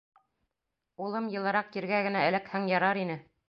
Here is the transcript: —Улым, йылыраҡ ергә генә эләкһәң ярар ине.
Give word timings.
—Улым, 1.07 1.29
йылыраҡ 1.35 1.79
ергә 1.83 2.03
генә 2.09 2.27
эләкһәң 2.33 2.69
ярар 2.77 3.05
ине. 3.07 3.23